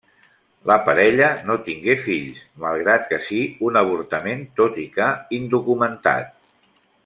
[0.69, 5.11] La parella no tingué fills malgrat que si un avortament tot i que
[5.43, 6.35] indocumentat.